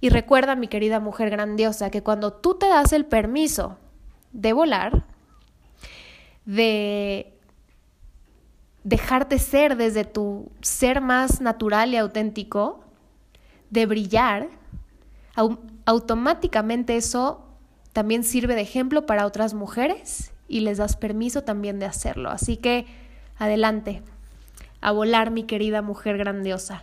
Y 0.00 0.08
recuerda, 0.08 0.56
mi 0.56 0.66
querida 0.66 0.98
mujer 0.98 1.30
grandiosa, 1.30 1.88
que 1.92 2.02
cuando 2.02 2.32
tú 2.32 2.56
te 2.56 2.66
das 2.66 2.92
el 2.92 3.06
permiso 3.06 3.78
de 4.32 4.52
volar, 4.52 5.04
de 6.46 7.32
dejarte 8.82 9.38
ser 9.38 9.76
desde 9.76 10.04
tu 10.04 10.50
ser 10.62 11.00
más 11.00 11.40
natural 11.40 11.94
y 11.94 11.96
auténtico, 11.96 12.82
de 13.70 13.86
brillar, 13.86 14.48
automáticamente 15.84 16.96
eso 16.96 17.46
también 17.92 18.24
sirve 18.24 18.56
de 18.56 18.62
ejemplo 18.62 19.06
para 19.06 19.26
otras 19.26 19.54
mujeres 19.54 20.32
y 20.50 20.60
les 20.60 20.78
das 20.78 20.96
permiso 20.96 21.42
también 21.42 21.78
de 21.78 21.86
hacerlo. 21.86 22.28
Así 22.28 22.56
que 22.56 22.86
adelante, 23.38 24.02
a 24.80 24.90
volar 24.90 25.30
mi 25.30 25.44
querida 25.44 25.80
mujer 25.80 26.18
grandiosa. 26.18 26.82